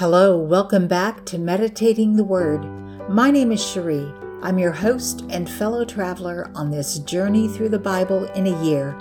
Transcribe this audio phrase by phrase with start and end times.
[0.00, 2.64] Hello, welcome back to Meditating the Word.
[3.10, 4.10] My name is Cherie.
[4.40, 8.92] I'm your host and fellow traveler on this journey through the Bible in a year.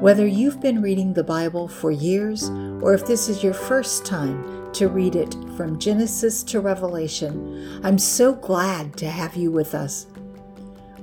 [0.00, 2.48] Whether you've been reading the Bible for years
[2.80, 7.98] or if this is your first time to read it from Genesis to Revelation, I'm
[7.98, 10.06] so glad to have you with us.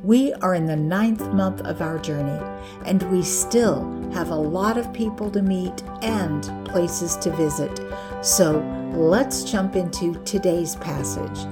[0.03, 2.43] We are in the ninth month of our journey,
[2.87, 3.83] and we still
[4.13, 7.79] have a lot of people to meet and places to visit.
[8.23, 11.47] So let's jump into today's passage.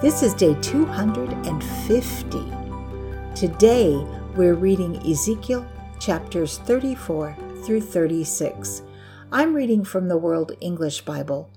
[0.00, 2.38] This is day 250.
[3.34, 3.96] Today
[4.36, 5.66] we're reading Ezekiel
[5.98, 8.82] chapters 34 through 36.
[9.32, 11.50] I'm reading from the World English Bible.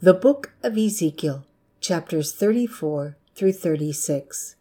[0.00, 1.44] The Book of Ezekiel,
[1.80, 4.56] chapters 34 through 36.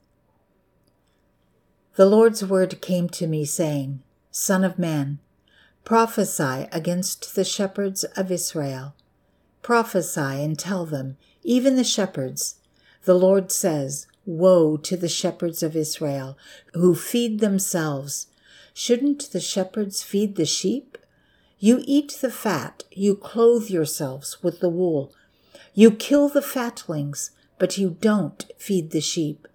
[1.96, 5.18] The Lord's word came to me, saying, Son of man,
[5.84, 8.94] prophesy against the shepherds of Israel.
[9.70, 12.56] Prophesy and tell them, even the shepherds,
[13.04, 16.40] the Lord says, Woe to the shepherds of Israel,
[16.74, 18.26] who feed themselves.
[18.74, 20.98] Shouldn't the shepherds feed the sheep?
[21.60, 25.14] You eat the fat, you clothe yourselves with the wool.
[25.76, 27.30] You kill the fatlings,
[27.60, 29.48] but you don't feed the sheep.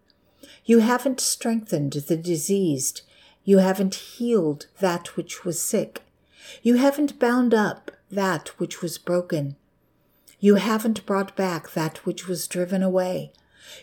[0.65, 3.03] You haven't strengthened the diseased.
[3.43, 6.03] You haven't healed that which was sick.
[6.63, 9.57] You haven't bound up that which was broken.
[10.45, 13.33] You haven't brought back that which was driven away.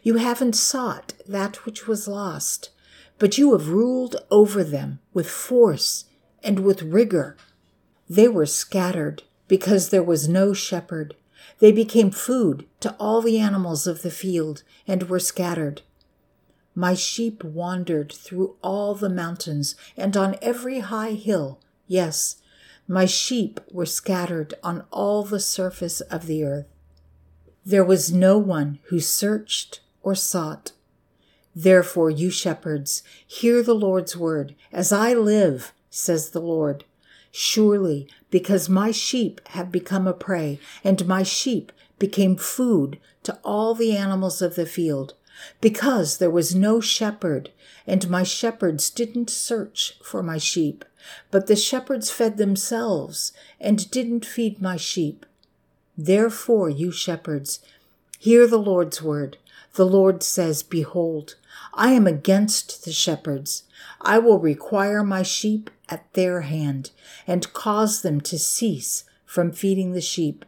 [0.04, 2.70] You haven't sought that which was lost,
[3.18, 6.06] but you have ruled over them with force
[6.44, 7.36] and with rigor.
[8.08, 11.16] They were scattered because there was no shepherd.
[11.58, 15.81] They became food to all the animals of the field and were scattered.
[16.75, 21.59] My sheep wandered through all the mountains and on every high hill.
[21.88, 22.36] Yes,
[22.92, 26.67] my sheep were scattered on all the surface of the earth.
[27.66, 30.73] There was no one who searched or sought.
[31.56, 34.56] Therefore, you shepherds, hear the Lord's word.
[34.74, 36.84] As I live, says the Lord,
[37.31, 43.73] surely because my sheep have become a prey, and my sheep became food to all
[43.73, 45.13] the animals of the field,
[45.62, 47.52] because there was no shepherd,
[47.88, 50.86] and my shepherds didn't search for my sheep,
[51.31, 55.25] but the shepherds fed themselves and didn't feed my sheep.
[55.97, 57.59] Therefore, you shepherds,
[58.20, 59.38] hear the Lord's word.
[59.74, 61.36] The Lord says, Behold,
[61.74, 63.64] I am against the shepherds.
[64.02, 66.91] I will require my sheep at their hand
[67.25, 70.46] and cause them to cease from feeding the sheep.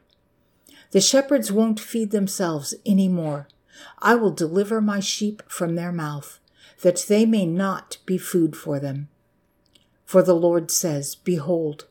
[0.91, 3.47] The shepherds won't feed themselves any more.
[3.99, 6.39] I will deliver my sheep from their mouth,
[6.83, 9.09] that they may not be food for them.
[10.05, 11.87] For the Lord says, Behold,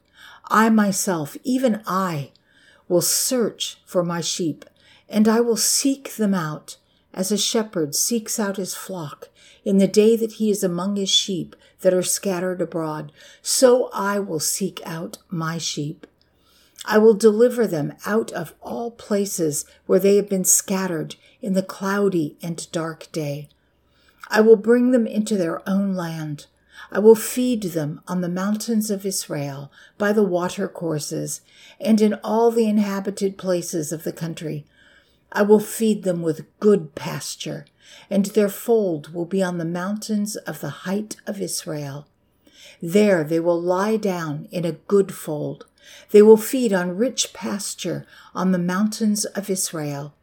[0.47, 2.31] I myself, even I,
[2.89, 4.65] will search for my sheep,
[5.09, 6.77] and I will seek them out,
[7.15, 9.29] as a shepherd seeks out his flock
[9.65, 13.13] in the day that he is among his sheep that are scattered abroad.
[13.41, 16.07] So I will seek out my sheep.
[16.85, 21.63] I will deliver them out of all places where they have been scattered in the
[21.63, 23.49] cloudy and dark day.
[24.33, 26.47] I will bring them into their own land.
[26.91, 31.43] I will feed them on the mountains of Israel, by the watercourses,
[31.79, 34.65] and in all the inhabited places of the country.
[35.31, 37.67] I will feed them with good pasture,
[38.09, 42.09] and their fold will be on the mountains of the height of Israel.
[42.81, 45.67] There they will lie down in a good fold.
[46.11, 50.15] They will feed on rich pasture on the mountains of Israel.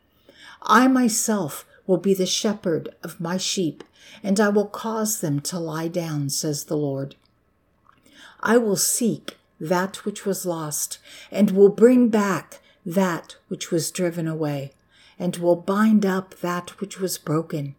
[0.63, 3.83] I myself will be the shepherd of my sheep,
[4.21, 7.15] and I will cause them to lie down, says the Lord.
[8.41, 10.99] I will seek that which was lost,
[11.31, 14.71] and will bring back that which was driven away,
[15.17, 17.73] and will bind up that which was broken.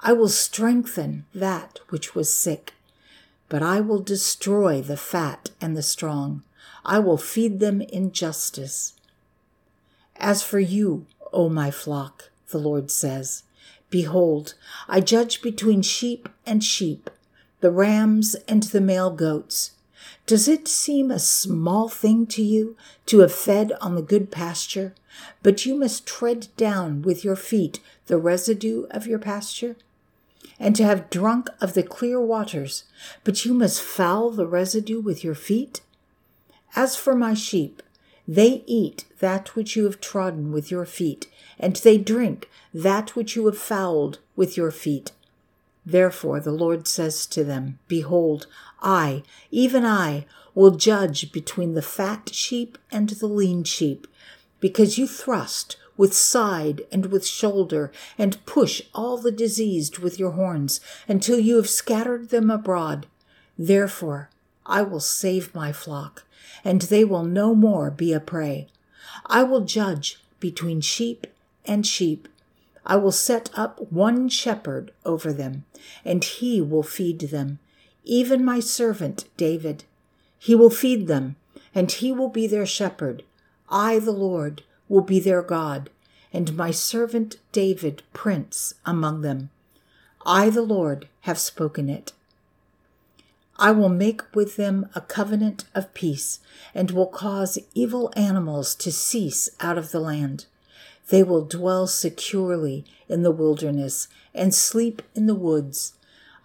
[0.00, 2.72] I will strengthen that which was sick,
[3.50, 6.44] but I will destroy the fat and the strong.
[6.82, 8.94] I will feed them in justice.
[10.16, 13.42] As for you, O my flock, the Lord says,
[13.90, 14.54] Behold,
[14.88, 17.10] I judge between sheep and sheep,
[17.60, 19.72] the rams and the male goats.
[20.26, 22.76] Does it seem a small thing to you
[23.06, 24.94] to have fed on the good pasture,
[25.42, 29.76] but you must tread down with your feet the residue of your pasture?
[30.58, 32.84] And to have drunk of the clear waters,
[33.24, 35.80] but you must foul the residue with your feet?
[36.76, 37.82] As for my sheep,
[38.28, 41.28] they eat that which you have trodden with your feet,
[41.60, 45.12] and they drink that which you have fouled with your feet.
[45.86, 48.46] Therefore the Lord says to them, Behold,
[48.82, 54.06] I, even I, will judge between the fat sheep and the lean sheep,
[54.58, 60.32] because you thrust with side and with shoulder, and push all the diseased with your
[60.32, 63.06] horns, until you have scattered them abroad.
[63.58, 64.30] Therefore
[64.64, 66.24] I will save my flock,
[66.64, 68.68] and they will no more be a prey.
[69.26, 71.26] I will judge between sheep
[71.64, 72.28] and sheep.
[72.84, 75.64] I will set up one shepherd over them,
[76.04, 77.58] and he will feed them,
[78.04, 79.84] even my servant David.
[80.38, 81.36] He will feed them,
[81.74, 83.22] and he will be their shepherd.
[83.68, 85.90] I, the Lord, will be their God,
[86.32, 89.50] and my servant David prince among them.
[90.24, 92.12] I, the Lord, have spoken it.
[93.58, 96.40] I will make with them a covenant of peace,
[96.74, 100.46] and will cause evil animals to cease out of the land.
[101.10, 105.94] They will dwell securely in the wilderness and sleep in the woods.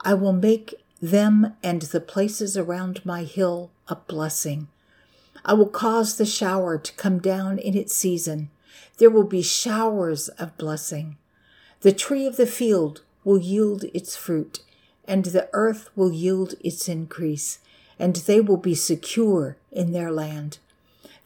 [0.02, 4.68] I will make them and the places around my hill a blessing.
[5.46, 8.50] I will cause the shower to come down in its season.
[8.98, 11.18] There will be showers of blessing.
[11.82, 14.62] The tree of the field will yield its fruit,
[15.08, 17.60] and the earth will yield its increase,
[18.00, 20.58] and they will be secure in their land.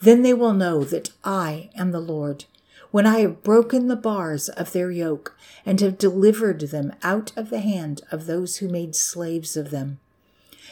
[0.02, 2.44] Then they will know that I am the Lord,
[2.92, 7.50] when I have broken the bars of their yoke, and have delivered them out of
[7.50, 10.00] the hand of those who made slaves of them.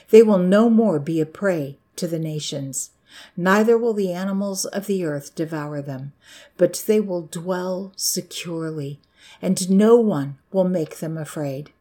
[0.09, 2.91] They will no more be a prey to the nations
[3.35, 6.13] Neither will the animals of the earth devour them,
[6.57, 8.99] but they will dwell securely,
[9.41, 11.71] and no one will make them afraid.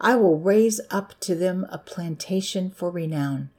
[0.00, 3.50] I will raise up to them a plantation for renown,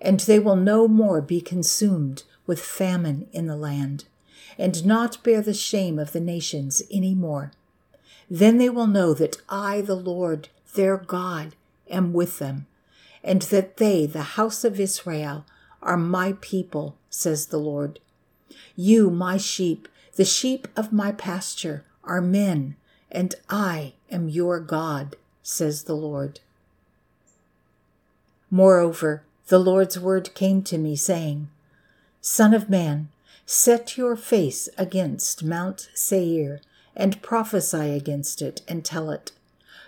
[0.00, 4.04] and they will no more be consumed with famine in the land,
[4.58, 7.52] and not bear the shame of the nations any more.
[8.30, 11.54] Then they will know that I, the Lord, their God,
[11.90, 12.66] am with them,
[13.22, 15.44] and that they, the house of Israel,
[15.82, 17.98] are my people, says the Lord.
[18.76, 22.76] You, my sheep, the sheep of my pasture, are men,
[23.10, 26.40] and I am your God, says the Lord.
[28.50, 31.48] Moreover, the Lord's word came to me, saying,
[32.20, 33.08] Son of man,
[33.46, 36.60] set your face against Mount Seir,
[36.94, 39.32] and prophesy against it, and tell it.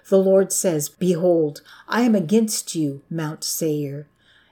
[0.09, 4.07] The Lord says, Behold, I am against you, Mount Seir,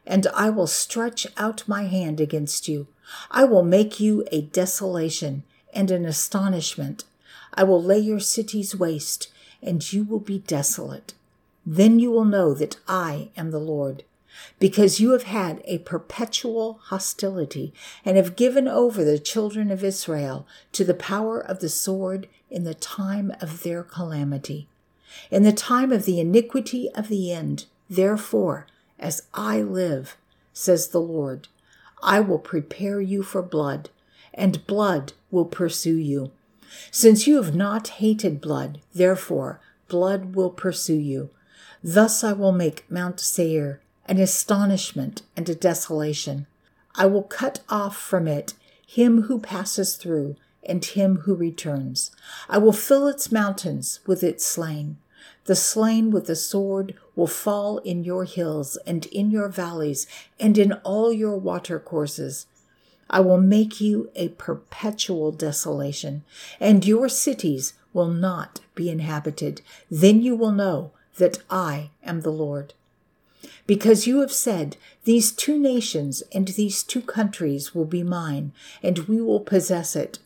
[0.06, 2.87] and I will stretch out my hand against you.
[3.31, 7.04] I will make you a desolation and an astonishment.
[7.54, 9.31] I will lay your cities waste,
[9.62, 11.14] and you will be desolate.
[11.66, 14.04] Then you will know that I am the Lord.
[14.58, 17.73] Because you have had a perpetual hostility
[18.05, 22.64] and have given over the children of Israel to the power of the sword in
[22.64, 24.69] the time of their calamity.
[25.31, 28.67] In the time of the iniquity of the end, therefore,
[28.99, 30.17] as I live,
[30.52, 31.49] says the Lord,
[32.02, 33.90] I will prepare you for blood,
[34.32, 36.31] and blood will pursue you.
[36.90, 41.31] Since you have not hated blood, therefore blood will pursue you.
[41.85, 46.46] Thus I will make Mount Seir an astonishment and a desolation.
[46.94, 48.54] I will cut off from it
[48.87, 52.10] him who passes through and him who returns.
[52.49, 54.99] I will fill its mountains with its slain.
[55.44, 60.06] The slain with the sword will fall in your hills and in your valleys
[60.38, 62.46] and in all your watercourses.
[63.10, 66.25] I will make you a perpetual desolation,
[66.59, 69.61] and your cities will not be inhabited.
[69.90, 72.73] Then you will know that I am the Lord.
[73.66, 79.00] Because you have said, These two nations and these two countries will be mine, and
[79.00, 80.18] we will possess it.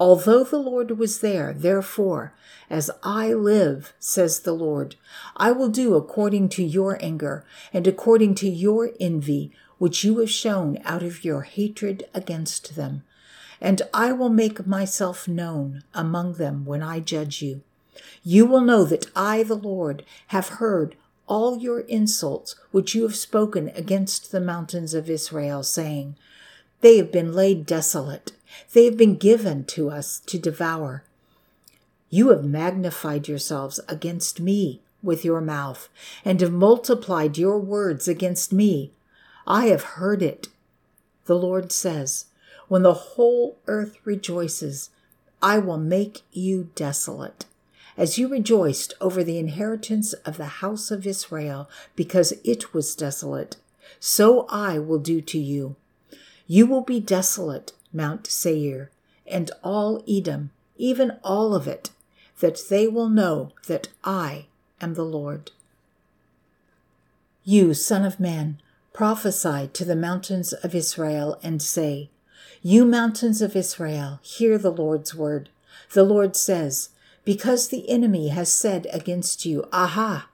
[0.00, 2.32] Although the Lord was there, therefore,
[2.68, 4.96] as I live, says the Lord,
[5.36, 10.30] I will do according to your anger and according to your envy, which you have
[10.30, 13.04] shown out of your hatred against them.
[13.60, 17.62] And I will make myself known among them when I judge you.
[18.22, 23.16] You will know that I, the Lord, have heard all your insults which you have
[23.16, 26.16] spoken against the mountains of Israel, saying,
[26.80, 28.32] They have been laid desolate
[28.72, 31.04] they have been given to us to devour.
[32.10, 35.88] You have magnified yourselves against me with your mouth,
[36.24, 38.92] and have multiplied your words against me.
[39.46, 40.48] I have heard it.
[41.26, 42.26] The Lord says,
[42.68, 44.90] When the whole earth rejoices,
[45.42, 47.44] I will make you desolate.
[47.96, 53.56] As you rejoiced over the inheritance of the house of Israel, because it was desolate,
[54.00, 55.76] so I will do to you.
[56.46, 58.90] You will be desolate Mount Seir,
[59.26, 61.90] and all Edom, even all of it,
[62.40, 64.46] that they will know that I
[64.80, 65.52] am the Lord.
[67.44, 68.58] You, Son of Man,
[68.92, 72.10] prophesy to the mountains of Israel and say,
[72.62, 75.50] You mountains of Israel, hear the Lord's word.
[75.92, 76.90] The Lord says,
[77.24, 80.28] Because the enemy has said against you, Aha!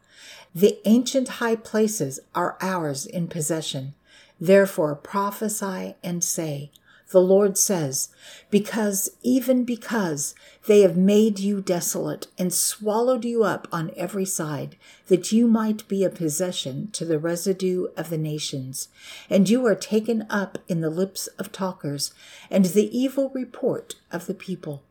[0.54, 3.94] The ancient high places are ours in possession.
[4.40, 6.73] Therefore prophesy and say,
[7.11, 8.09] the Lord says,
[8.50, 10.35] because, even because
[10.66, 14.76] they have made you desolate and swallowed you up on every side,
[15.09, 18.88] that you might be a possession to the residue of the nations,
[19.28, 22.14] and you are taken up in the lips of talkers,
[22.49, 24.85] and the evil report of the people.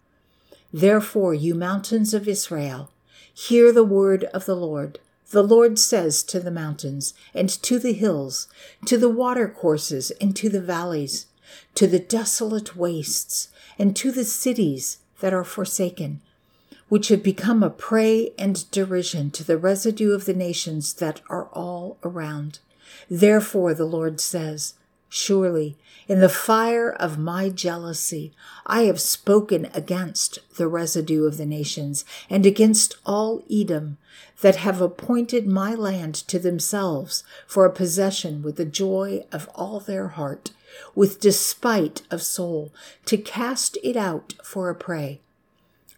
[0.71, 2.91] Therefore, you mountains of Israel,
[3.33, 4.99] hear the word of the Lord.
[5.31, 8.47] The Lord says to the mountains and to the hills,
[8.85, 11.27] to the watercourses and to the valleys,
[11.75, 16.21] to the desolate wastes, and to the cities that are forsaken,
[16.87, 21.45] which have become a prey and derision to the residue of the nations that are
[21.53, 22.59] all around.
[23.09, 24.73] Therefore, the Lord says,
[25.09, 25.75] Surely,
[26.07, 28.31] in the fire of my jealousy,
[28.67, 33.97] I have spoken against the residue of the nations and against all Edom
[34.41, 39.79] that have appointed my land to themselves for a possession with the joy of all
[39.79, 40.51] their heart,
[40.93, 42.71] with despite of soul,
[43.05, 45.19] to cast it out for a prey.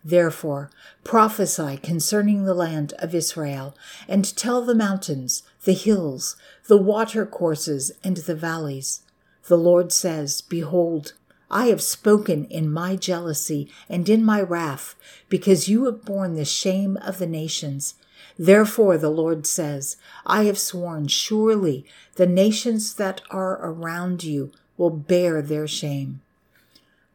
[0.04, 0.72] Therefore,
[1.04, 3.76] prophesy concerning the land of Israel,
[4.08, 6.36] and tell the mountains, the hills,
[6.68, 9.04] the watercourses, and the valleys.
[9.48, 11.14] The Lord says, Behold,
[11.50, 14.96] I have spoken in my jealousy and in my wrath,
[15.30, 17.96] because you have borne the shame of the nations.
[18.40, 24.90] Therefore, the Lord says, I have sworn, surely the nations that are around you will
[24.90, 26.22] bear their shame.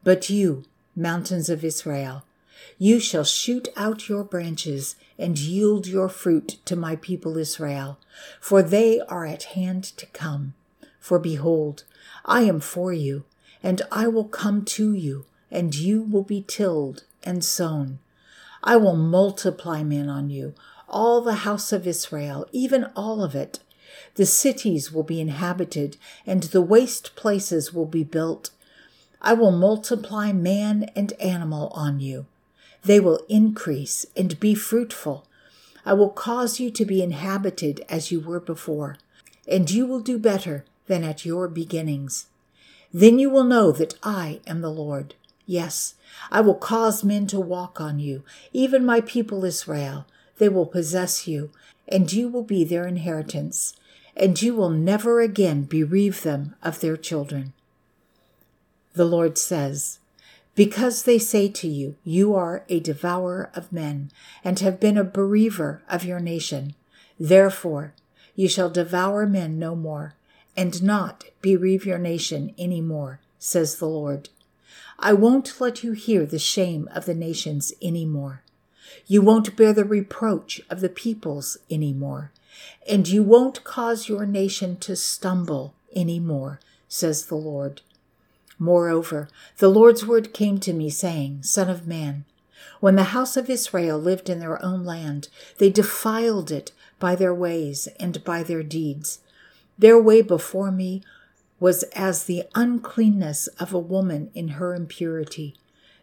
[0.04, 2.24] But you, mountains of Israel,
[2.78, 7.98] you shall shoot out your branches and yield your fruit to my people Israel,
[8.40, 10.54] for they are at hand to come.
[11.00, 11.84] For behold,
[12.24, 13.24] I am for you,
[13.62, 17.98] and I will come to you, and you will be tilled and sown.
[18.62, 20.54] I will multiply men on you,
[20.88, 23.60] all the house of Israel, even all of it,
[24.16, 25.96] the cities will be inhabited,
[26.26, 28.50] and the waste places will be built.
[29.20, 32.26] I will multiply man and animal on you.
[32.86, 35.26] They will increase and be fruitful.
[35.84, 38.96] I will cause you to be inhabited as you were before,
[39.46, 42.26] and you will do better than at your beginnings.
[42.92, 45.14] Then you will know that I am the Lord.
[45.46, 45.94] Yes,
[46.30, 50.06] I will cause men to walk on you, even my people Israel.
[50.38, 51.50] They will possess you,
[51.88, 53.74] and you will be their inheritance
[54.16, 57.52] and you will never again bereave them of their children.
[58.94, 59.98] The Lord says,
[60.56, 64.10] Because they say to you, You are a devourer of men,
[64.42, 66.74] and have been a bereaver of your nation,
[67.20, 67.94] therefore
[68.34, 70.14] you shall devour men no more,
[70.56, 74.30] and not bereave your nation any more, says the Lord.
[74.98, 78.42] I won't let you hear the shame of the nations any more.
[79.06, 82.32] You won't bear the reproach of the peoples any more
[82.88, 87.82] and you won't cause your nation to stumble any more, says the Lord.
[88.58, 92.24] Moreover, the Lord's word came to me, saying, Son of man,
[92.80, 97.34] when the house of Israel lived in their own land, they defiled it by their
[97.34, 99.20] ways and by their deeds.
[99.78, 101.02] Their way before me
[101.60, 105.54] was as the uncleanness of a woman in her impurity.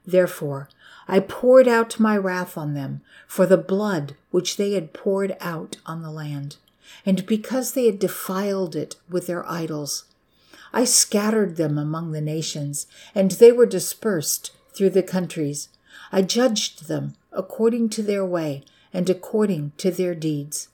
[0.06, 0.70] Therefore,
[1.08, 5.78] I poured out my wrath on them for the blood which they had poured out
[5.86, 6.58] on the land,
[7.06, 10.06] and because they had defiled it with their idols.
[10.74, 15.70] I scattered them among the nations, and they were dispersed through the countries.
[16.12, 20.70] I judged them according to their way and according to their deeds.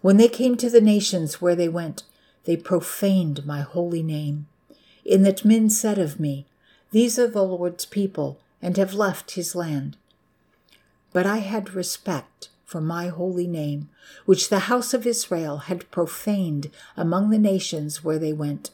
[0.00, 2.04] When they came to the nations where they went,
[2.44, 4.46] they profaned my holy name,
[5.04, 6.46] in that men said of me,
[6.92, 9.96] These are the Lord's people and have left his land.
[11.12, 13.88] But I had respect for my holy name,
[14.24, 18.70] which the house of Israel had profaned among the nations where they went.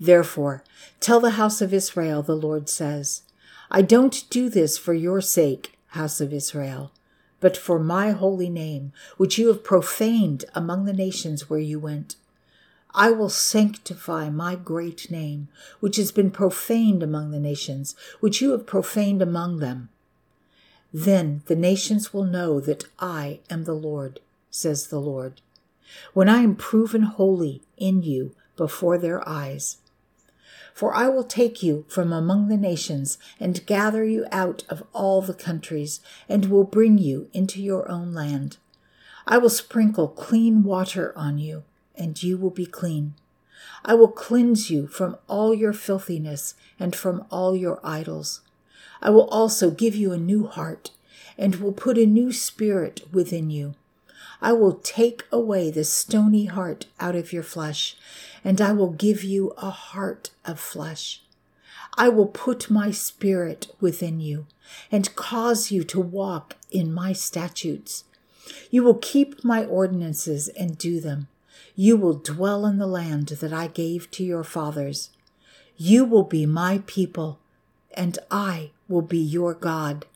[0.00, 0.64] Therefore,
[0.98, 3.22] tell the house of Israel, the Lord says,
[3.70, 6.90] I don't do this for your sake, house of Israel,
[7.38, 12.16] but for my holy name, which you have profaned among the nations where you went.
[12.94, 15.48] I will sanctify my great name,
[15.80, 19.90] which has been profaned among the nations, which you have profaned among them.
[20.92, 24.18] Then the nations will know that I am the Lord,
[24.50, 25.40] says the Lord,
[26.14, 29.76] when I am proven holy in you before their eyes.
[30.80, 35.20] For I will take you from among the nations and gather you out of all
[35.20, 38.56] the countries, and will bring you into your own land.
[39.26, 43.12] I will sprinkle clean water on you and you will be clean.
[43.84, 48.40] I will cleanse you from all your filthiness and from all your idols.
[49.02, 50.92] I will also give you a new heart
[51.36, 53.74] and will put a new spirit within you.
[54.40, 57.96] I will take away the stony heart out of your flesh,
[58.44, 61.22] and I will give you a heart of flesh.
[61.96, 64.46] I will put my spirit within you
[64.90, 68.04] and cause you to walk in my statutes.
[68.70, 71.28] You will keep my ordinances and do them.
[71.74, 75.10] You will dwell in the land that I gave to your fathers.
[75.76, 77.38] You will be my people,
[77.94, 80.06] and I will be your God.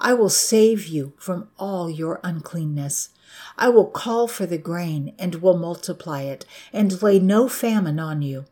[0.00, 3.10] I will save you from all your uncleanness.
[3.56, 8.22] I will call for the grain and will multiply it, and lay no famine on
[8.22, 8.46] you.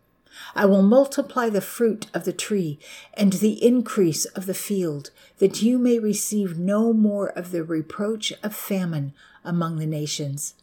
[0.55, 2.79] I will multiply the fruit of the tree
[3.15, 8.33] and the increase of the field, that you may receive no more of the reproach
[8.43, 10.55] of famine among the nations.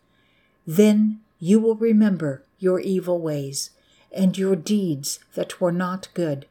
[0.68, 3.72] Then you will remember your evil ways
[4.12, 6.46] and your deeds that were not good,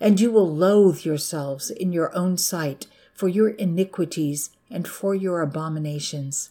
[0.00, 5.40] and you will loathe yourselves in your own sight for your iniquities and for your
[5.40, 6.50] abominations.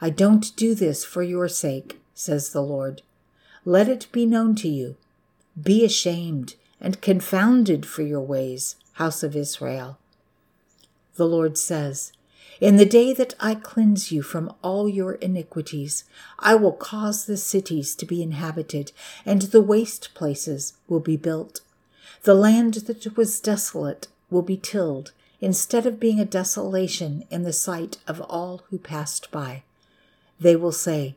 [0.00, 3.02] I don't do this for your sake, says the Lord.
[3.64, 4.96] Let it be known to you.
[5.60, 9.98] Be ashamed and confounded for your ways, house of Israel.
[11.16, 12.12] The Lord says,
[12.60, 16.04] In the day that I cleanse you from all your iniquities,
[16.38, 18.92] I will cause the cities to be inhabited,
[19.26, 21.60] and the waste places will be built.
[22.22, 27.52] The land that was desolate will be tilled, instead of being a desolation in the
[27.52, 29.62] sight of all who passed by.
[30.40, 31.16] They will say,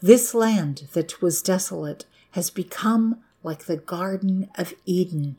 [0.00, 5.36] This land that was desolate has become like the Garden of Eden.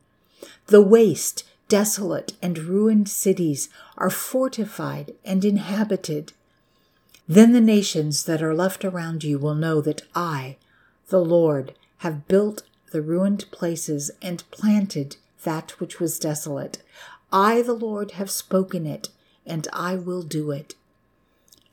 [0.67, 6.33] The waste, desolate, and ruined cities are fortified and inhabited.
[7.27, 10.57] Then the nations that are left around you will know that I,
[11.07, 16.81] the Lord, have built the ruined places and planted that which was desolate.
[17.33, 19.09] I, the Lord, have spoken it,
[19.43, 20.75] and I will do it.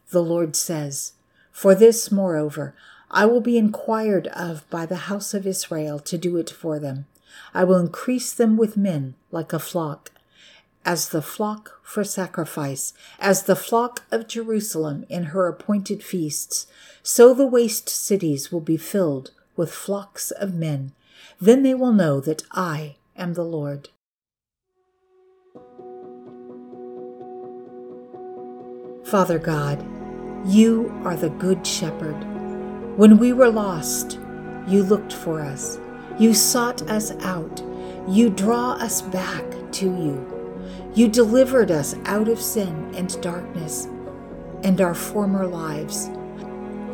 [0.08, 1.12] The Lord says,
[1.52, 2.74] For this, moreover,
[3.10, 7.06] I will be inquired of by the house of Israel to do it for them.
[7.52, 10.12] I will increase them with men like a flock,
[10.86, 16.68] as the flock for sacrifice, as the flock of Jerusalem in her appointed feasts.
[17.02, 20.92] So the waste cities will be filled with flocks of men.
[21.38, 23.90] Then they will know that I am the Lord.
[29.10, 29.84] Father God,
[30.46, 32.14] you are the Good Shepherd.
[32.96, 34.20] When we were lost,
[34.68, 35.80] you looked for us.
[36.16, 37.60] You sought us out.
[38.08, 40.92] You draw us back to you.
[40.94, 43.88] You delivered us out of sin and darkness
[44.62, 46.08] and our former lives.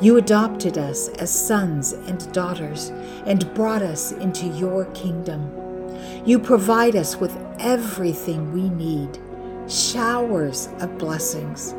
[0.01, 2.89] You adopted us as sons and daughters
[3.27, 5.53] and brought us into your kingdom.
[6.25, 9.19] You provide us with everything we need,
[9.69, 11.75] showers of blessings.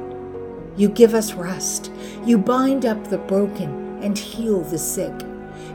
[0.78, 1.92] You give us rest.
[2.24, 5.14] You bind up the broken and heal the sick.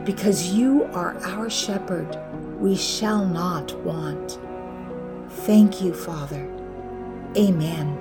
[0.05, 2.17] Because you are our shepherd,
[2.61, 4.38] we shall not want.
[5.29, 6.49] Thank you, Father.
[7.37, 7.99] Amen.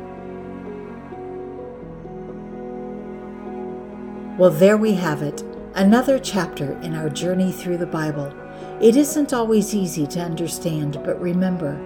[4.38, 8.34] Well, there we have it, another chapter in our journey through the Bible.
[8.80, 11.80] It isn't always easy to understand, but remember,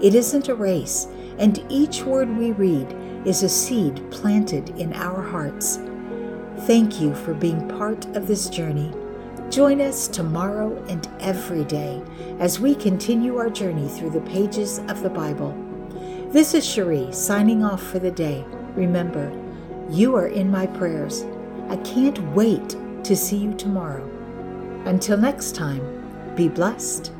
[0.00, 2.94] it isn't a race, and each word we read
[3.26, 5.80] is a seed planted in our hearts.
[6.60, 8.94] Thank you for being part of this journey.
[9.50, 12.00] Join us tomorrow and every day
[12.38, 15.54] as we continue our journey through the pages of the Bible.
[16.30, 18.44] This is Cherie signing off for the day.
[18.74, 19.32] Remember,
[19.90, 21.24] you are in my prayers.
[21.68, 24.08] I can't wait to see you tomorrow.
[24.84, 27.12] Until next time, be blessed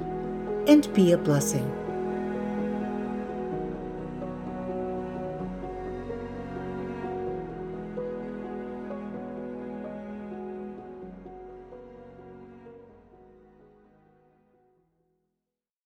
[0.69, 1.86] and be a blessing.